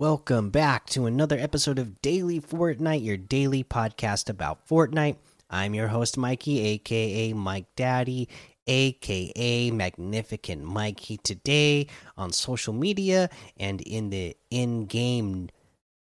[0.00, 5.16] Welcome back to another episode of Daily Fortnite, your daily podcast about Fortnite.
[5.50, 8.26] I'm your host, Mikey, aka Mike Daddy,
[8.66, 11.18] aka Magnificent Mikey.
[11.18, 11.86] Today
[12.16, 15.50] on social media and in the in game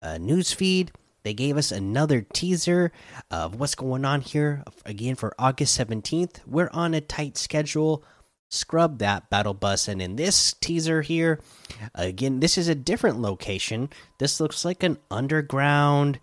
[0.02, 0.91] uh, news feed,
[1.23, 2.91] they gave us another teaser
[3.31, 6.41] of what's going on here again for August 17th.
[6.45, 8.03] We're on a tight schedule
[8.49, 9.88] scrub that battle bus.
[9.88, 11.40] And in this teaser here
[11.94, 13.90] again this is a different location.
[14.20, 16.20] This looks like an underground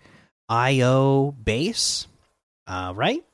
[0.49, 2.07] io base
[2.67, 3.25] uh, right?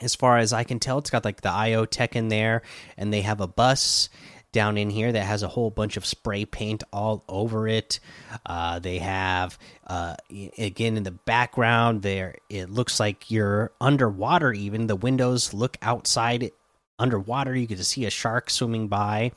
[0.00, 2.62] As far as i can tell it's got like the io tech in there
[2.96, 4.08] and they have a bus
[4.54, 8.00] down in here that has a whole bunch of spray paint all over it.
[8.46, 10.14] Uh, they have uh,
[10.56, 14.86] again in the background there it looks like you're underwater even.
[14.86, 16.50] The windows look outside
[16.98, 17.54] underwater.
[17.54, 19.32] You get to see a shark swimming by.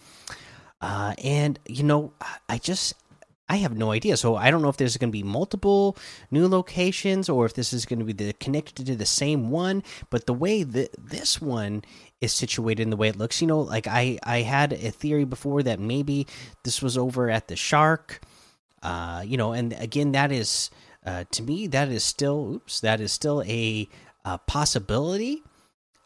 [0.82, 2.14] Uh, and, you know,
[2.48, 2.94] I just.
[3.50, 4.18] I have no idea.
[4.18, 5.96] So I don't know if there's going to be multiple
[6.32, 9.84] new locations or if this is going to be the, connected to the same one.
[10.10, 11.84] But the way that this one
[12.20, 15.24] is situated in the way it looks, you know, like I I had a theory
[15.24, 16.28] before that maybe
[16.64, 18.20] this was over at the shark.
[18.84, 20.70] Uh, you know, and again, that is
[21.06, 23.88] uh, to me that is still oops, that is still a,
[24.26, 25.42] a possibility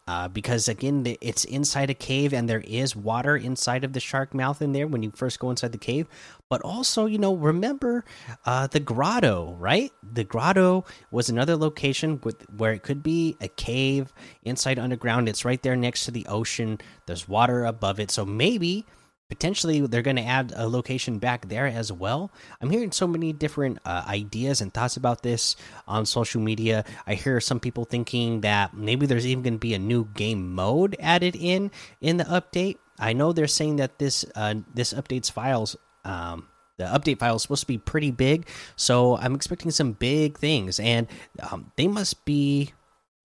[0.07, 4.33] uh, because again it's inside a cave and there is water inside of the shark
[4.33, 6.07] mouth in there when you first go inside the cave.
[6.49, 8.03] But also you know remember
[8.45, 9.91] uh, the grotto right?
[10.13, 15.29] The grotto was another location with, where it could be a cave inside underground.
[15.29, 16.79] It's right there next to the ocean.
[17.05, 18.11] There's water above it.
[18.11, 18.85] So maybe
[19.31, 22.29] potentially they're going to add a location back there as well.
[22.59, 25.55] I'm hearing so many different uh, ideas and thoughts about this
[25.87, 26.83] on social media.
[27.07, 30.53] I hear some people thinking that maybe there's even going to be a new game
[30.53, 31.71] mode added in
[32.01, 32.75] in the update.
[32.99, 37.43] I know they're saying that this uh, this updates files um, the update file is
[37.43, 38.47] supposed to be pretty big.
[38.75, 41.07] So i'm expecting some big things and
[41.39, 42.73] um, they must be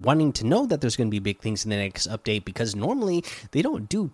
[0.01, 2.77] wanting to know that there's going to be big things in the next update because
[2.77, 4.13] normally they don't do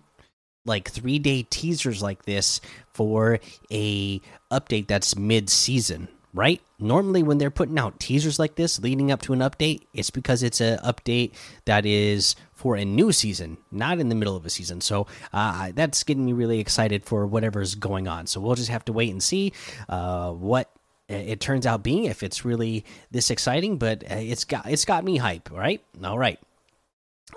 [0.65, 2.61] like three day teasers like this
[2.93, 3.39] for
[3.71, 4.19] a
[4.51, 6.61] update that's mid season right?
[6.79, 10.43] Normally when they're putting out teasers like this leading up to an update it's because
[10.43, 11.33] it's an update
[11.65, 14.81] that is for a new season not in the middle of a season.
[14.81, 18.27] So uh, that's getting me really excited for whatever's going on.
[18.27, 19.53] So we'll just have to wait and see
[19.87, 20.71] uh, what
[21.07, 25.03] it turns out being if it's really this exciting but uh, it's got it's got
[25.03, 25.83] me hype right?
[26.03, 26.39] All right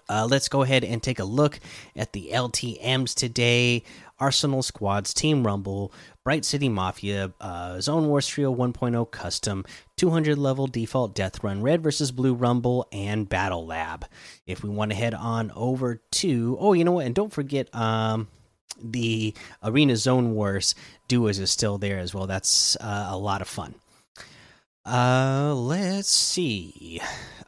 [0.08, 1.60] uh, let's go ahead and take a look
[1.94, 3.82] at the LTMs today.
[4.18, 5.92] Arsenal Squads, Team Rumble,
[6.24, 9.64] Bright City Mafia, uh, Zone Wars Trio 1.0 Custom,
[9.96, 14.06] 200 level default Death Run, Red versus Blue Rumble, and Battle Lab.
[14.46, 17.06] If we want to head on over to, oh, you know what?
[17.06, 18.28] And don't forget, um,
[18.82, 20.74] the Arena Zone Wars
[21.08, 22.26] duos is still there as well.
[22.26, 23.74] That's uh, a lot of fun.
[24.86, 27.00] Uh, let's see.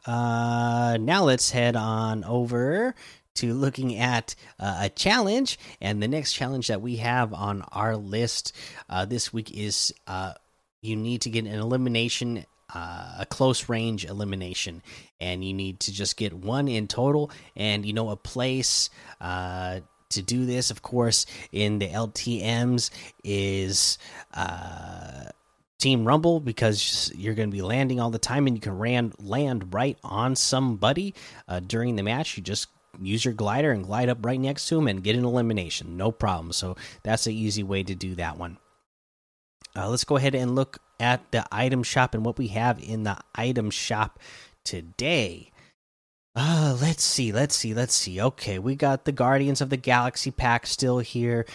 [0.05, 2.93] Uh, now let's head on over
[3.35, 7.95] to looking at uh, a challenge, and the next challenge that we have on our
[7.95, 8.53] list
[8.89, 10.33] uh, this week is uh,
[10.81, 12.45] you need to get an elimination.
[12.71, 14.83] Uh, a close range elimination,
[15.19, 17.31] and you need to just get one in total.
[17.55, 19.79] And you know, a place uh,
[20.09, 22.91] to do this, of course, in the LTMs
[23.23, 23.97] is
[24.35, 25.31] uh,
[25.79, 29.13] Team Rumble because you're going to be landing all the time and you can ran,
[29.17, 31.15] land right on somebody
[31.47, 32.37] uh, during the match.
[32.37, 32.67] You just
[33.01, 35.95] use your glider and glide up right next to him and get an elimination.
[35.95, 36.51] No problem.
[36.51, 38.57] So that's an easy way to do that one.
[39.75, 43.03] Uh, let's go ahead and look at the item shop and what we have in
[43.03, 44.19] the item shop
[44.65, 45.51] today.
[46.35, 48.21] Uh, let's see, let's see, let's see.
[48.21, 51.45] Okay, we got the Guardians of the Galaxy pack still here.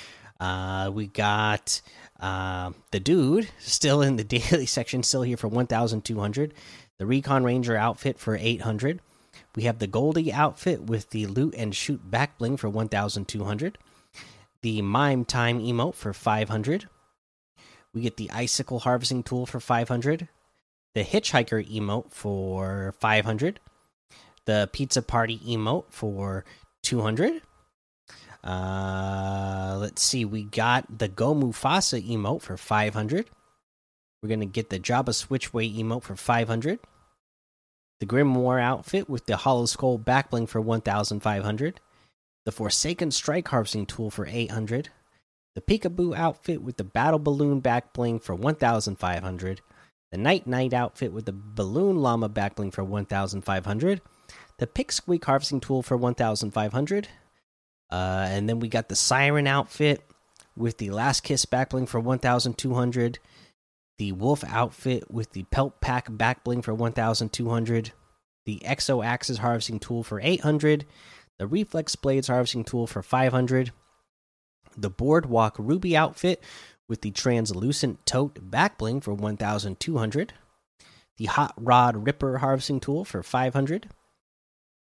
[0.41, 1.81] Uh, we got
[2.25, 6.55] uh, the dude still in the daily section, still here for 1,200.
[6.97, 9.00] The Recon Ranger outfit for 800.
[9.55, 13.76] We have the Goldie outfit with the loot and shoot back bling for 1,200.
[14.62, 16.88] The Mime Time emote for 500.
[17.93, 20.29] We get the Icicle Harvesting Tool for 500.
[20.94, 23.61] The Hitchhiker emote for 500.
[24.47, 26.47] The Pizza Party emote for
[26.85, 27.43] 200.
[28.44, 30.25] Uh, let's see.
[30.25, 33.31] We got the Go Mufasa emote for 500.
[34.23, 36.79] We're going to get the Jabba Switchway emote for 500.
[38.00, 41.81] The Grim War outfit with the Hollow Skull backbling for 1,500.
[42.44, 44.91] The Forsaken Strike Harvesting Tool for 800.
[45.55, 49.61] The Peekaboo outfit with the Battle Balloon backbling for 1,500.
[50.11, 54.02] The Nite Nite outfit with the Balloon Llama backbling for 1,500.
[54.58, 57.08] The Pick Squeak Harvesting Tool for 1,500
[57.94, 60.02] uh, and then we got the Siren outfit
[60.56, 63.20] with the Last Kiss backbling for 1,200.
[63.99, 67.93] the Wolf outfit with the Pelt Pack backbling for 1,200,
[68.46, 70.87] the Exo Axes harvesting tool for 800,
[71.38, 73.70] the Reflex Blades harvesting tool for 500,
[74.76, 76.43] the Boardwalk Ruby outfit
[76.88, 80.32] with the translucent tote backbling for 1200
[81.17, 83.88] the hot rod ripper harvesting tool for 500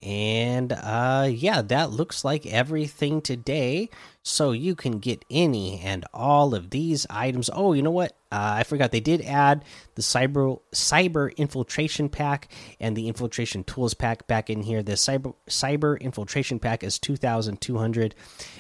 [0.01, 3.89] and uh yeah that looks like everything today.
[4.23, 7.49] So you can get any and all of these items.
[7.53, 8.11] Oh you know what?
[8.29, 8.91] Uh, i forgot.
[8.91, 9.63] They did add
[9.95, 14.83] the cyber cyber infiltration pack and the infiltration tools pack back in here.
[14.83, 18.13] The cyber cyber infiltration pack is 2200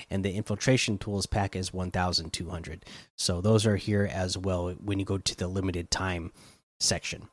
[0.09, 2.85] and the infiltration tools pack is 1200
[3.15, 6.31] so those are here as well when you go to the limited time
[6.79, 7.27] section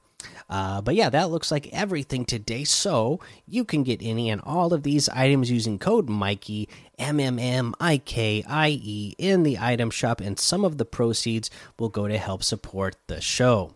[0.48, 2.64] uh, but yeah, that looks like everything today.
[2.64, 6.68] So you can get any and all of these items using code Mikey
[6.98, 10.84] M M M I K I E in the item shop, and some of the
[10.84, 13.74] proceeds will go to help support the show.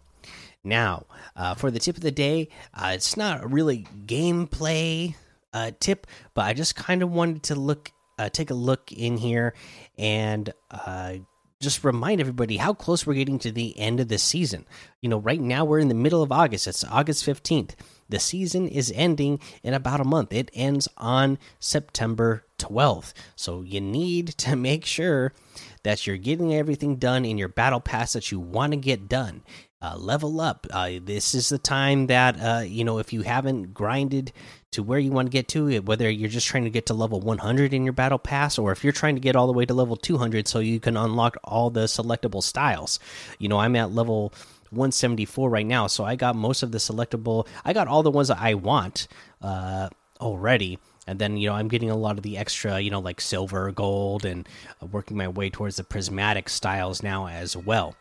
[0.64, 1.06] Now,
[1.36, 5.14] uh, for the tip of the day, uh, it's not really gameplay
[5.52, 9.16] uh, tip, but I just kind of wanted to look, uh, take a look in
[9.16, 9.54] here,
[9.96, 10.52] and
[11.60, 14.64] just remind everybody how close we're getting to the end of the season.
[15.00, 16.68] You know, right now we're in the middle of August.
[16.68, 17.72] It's August 15th.
[18.08, 20.32] The season is ending in about a month.
[20.32, 23.12] It ends on September 12th.
[23.34, 25.32] So you need to make sure
[25.82, 29.42] that you're getting everything done in your battle pass that you want to get done.
[29.80, 30.66] Uh, level up.
[30.72, 34.32] Uh, this is the time that uh, you know if you haven't grinded
[34.72, 37.20] to where you want to get to, whether you're just trying to get to level
[37.20, 39.74] 100 in your battle pass, or if you're trying to get all the way to
[39.74, 42.98] level 200 so you can unlock all the selectable styles.
[43.38, 44.32] You know, I'm at level
[44.70, 47.46] 174 right now, so I got most of the selectable.
[47.64, 49.08] I got all the ones that I want
[49.40, 49.88] uh,
[50.20, 50.78] already
[51.08, 53.72] and then you know i'm getting a lot of the extra you know like silver
[53.72, 54.48] gold and
[54.82, 57.96] uh, working my way towards the prismatic styles now as well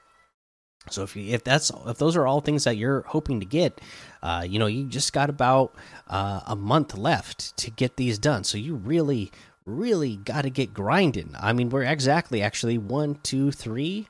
[0.92, 3.80] so if you if that's if those are all things that you're hoping to get
[4.24, 5.74] uh, you know you just got about
[6.08, 9.32] uh, a month left to get these done so you really
[9.66, 14.08] really got to get grinding i mean we're exactly actually one two three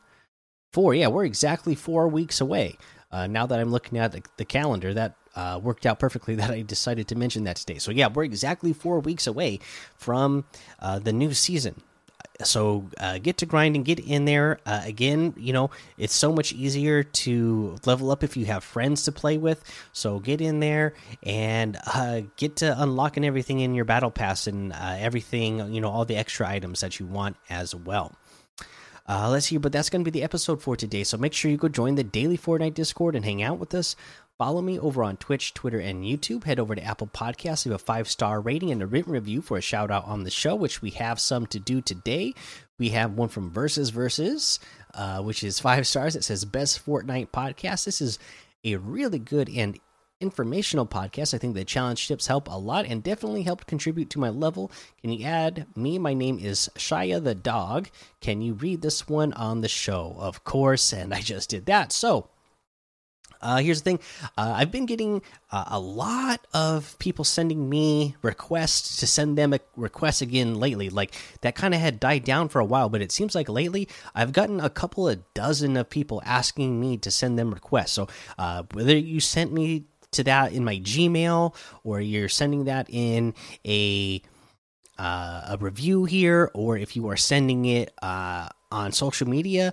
[0.72, 2.78] four yeah we're exactly four weeks away
[3.12, 6.50] uh, now that i'm looking at the, the calendar that uh, worked out perfectly that
[6.50, 7.78] I decided to mention that today.
[7.78, 9.60] So yeah, we're exactly four weeks away
[9.96, 10.46] from
[10.80, 11.76] uh, the new season.
[12.44, 14.60] So uh, get to grinding, get in there.
[14.66, 19.04] Uh, again, you know it's so much easier to level up if you have friends
[19.04, 19.64] to play with.
[19.94, 20.94] So get in there
[21.24, 25.74] and uh, get to unlocking everything in your battle pass and uh, everything.
[25.74, 28.14] You know all the extra items that you want as well.
[29.10, 31.04] Uh, let's see, but that's going to be the episode for today.
[31.04, 33.96] So make sure you go join the daily Fortnite Discord and hang out with us.
[34.38, 36.44] Follow me over on Twitch, Twitter, and YouTube.
[36.44, 39.58] Head over to Apple Podcasts, leave a five star rating and a written review for
[39.58, 42.36] a shout out on the show, which we have some to do today.
[42.78, 44.60] We have one from Versus Versus,
[44.94, 46.16] uh, which is five stars.
[46.16, 47.86] It says Best Fortnite Podcast.
[47.86, 48.20] This is
[48.64, 49.80] a really good and
[50.20, 51.34] informational podcast.
[51.34, 54.72] I think the challenge tips help a lot and definitely helped contribute to my level.
[55.02, 55.98] Can you add me?
[55.98, 57.90] My name is Shia the dog.
[58.22, 60.16] Can you read this one on the show?
[60.20, 61.92] Of course, and I just did that.
[61.92, 62.30] So,
[63.42, 64.00] uh, here's the thing
[64.38, 69.54] uh, I've been getting uh, a lot of people sending me requests to send them
[69.54, 70.90] a request again lately.
[70.90, 73.88] Like that kind of had died down for a while, but it seems like lately
[74.16, 77.92] I've gotten a couple of dozen of people asking me to send them requests.
[77.92, 78.08] So
[78.38, 83.34] uh, whether you sent me to that in my Gmail or you're sending that in
[83.66, 84.22] a
[84.98, 89.72] uh, a review here, or if you are sending it uh, on social media,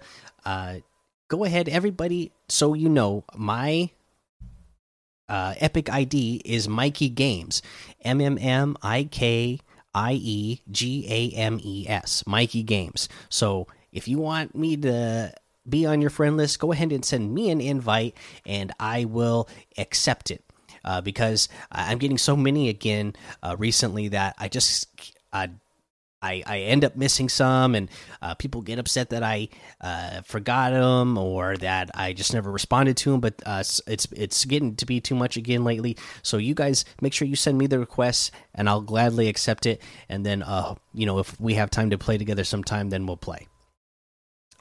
[1.35, 2.31] go ahead, everybody.
[2.49, 3.91] So you know, my
[5.29, 7.61] uh, Epic ID is Mikey Games,
[8.03, 9.59] M M M I K
[9.93, 13.09] I E G A M E S, Mikey Games.
[13.29, 15.35] So if you want me to
[15.69, 18.15] be on your friend list, go ahead and send me an invite,
[18.47, 20.45] and I will accept it.
[20.85, 24.87] Uh, because I'm getting so many again uh, recently that I just
[26.25, 27.91] I, I end up missing some, and
[28.23, 29.49] uh, people get upset that I
[29.81, 33.21] uh, forgot them or that I just never responded to them.
[33.21, 35.97] But uh, it's it's getting to be too much again lately.
[36.23, 39.83] So you guys make sure you send me the requests, and I'll gladly accept it.
[40.09, 43.17] And then, uh, you know, if we have time to play together sometime, then we'll
[43.17, 43.47] play.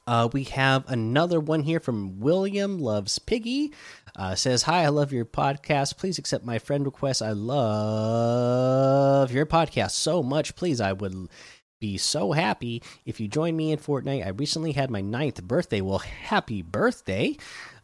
[0.05, 3.73] Uh, we have another one here from William Loves Piggy.
[4.15, 5.97] Uh, says, Hi, I love your podcast.
[5.97, 7.21] Please accept my friend request.
[7.21, 10.55] I love your podcast so much.
[10.55, 11.29] Please, I would
[11.79, 14.25] be so happy if you join me in Fortnite.
[14.25, 15.81] I recently had my ninth birthday.
[15.81, 17.37] Well, happy birthday.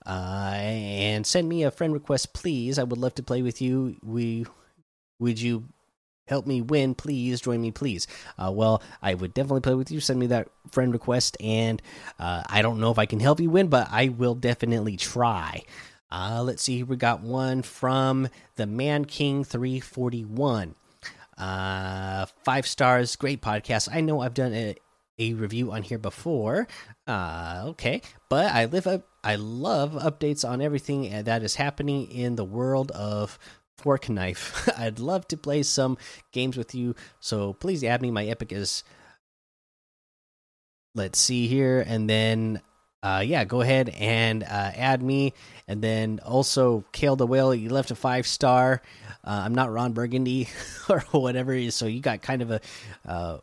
[0.05, 2.79] Uh, and send me a friend request, please.
[2.79, 3.95] I would love to play with you.
[4.03, 4.45] We
[5.19, 5.65] would you
[6.29, 8.07] help me win, please join me, please.
[8.37, 9.99] Uh, well, I would definitely play with you.
[9.99, 11.81] Send me that friend request, and
[12.19, 15.63] uh, I don't know if I can help you win, but I will definitely try.
[16.11, 20.75] Uh, let's see, we got one from the Man King 341.
[21.37, 23.89] Uh, five stars, great podcast.
[23.91, 24.75] I know I've done a,
[25.17, 26.67] a review on here before.
[27.07, 29.07] Uh, okay, but I live up.
[29.23, 33.37] I love updates on everything that is happening in the world of
[33.79, 34.69] fork knife.
[34.77, 35.97] I'd love to play some
[36.31, 38.11] games with you, so please add me.
[38.11, 38.83] My epic is.
[40.95, 42.61] Let's see here, and then
[43.01, 45.33] uh, yeah, go ahead and uh, add me.
[45.67, 48.81] And then also, Kale the Whale, you left a five star.
[49.23, 50.49] Uh, I'm not Ron Burgundy
[50.89, 51.53] or whatever.
[51.53, 51.75] it is.
[51.75, 52.61] So you got kind of a
[53.07, 53.37] uh,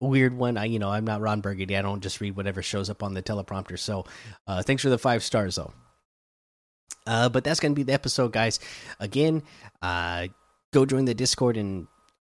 [0.00, 0.56] weird one.
[0.56, 1.76] I, you know, I'm not Ron Burgundy.
[1.76, 3.78] I don't just read whatever shows up on the teleprompter.
[3.78, 4.06] So
[4.46, 5.72] uh, thanks for the five stars, though.
[7.10, 8.60] Uh, but that's going to be the episode, guys.
[9.00, 9.42] Again,
[9.82, 11.88] go join the Discord and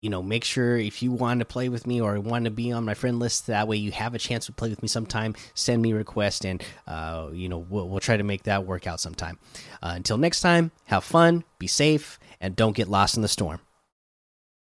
[0.02, 2.72] you know make sure if you want to play with me or want to be
[2.72, 5.34] on my friend list that way you have a chance to play with me sometime.
[5.54, 8.86] Send me a request and uh, you know we'll, we'll, try to make that work
[8.86, 9.38] out sometime.
[9.82, 13.60] Uh, until next time have fun be safe and don't get lost in the storm